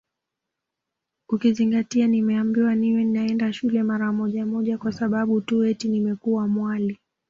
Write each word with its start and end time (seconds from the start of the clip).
Ukizingatia 1.29 2.07
nimeambiwa 2.07 2.75
niwe 2.75 3.05
naenda 3.05 3.53
shule 3.53 3.83
mara 3.83 4.11
moja 4.13 4.45
moja 4.45 4.77
kwa 4.77 4.91
sababu 4.91 5.41
tu 5.41 5.63
eti 5.63 5.87
nimekuwa 5.89 6.47
mwali 6.47 6.99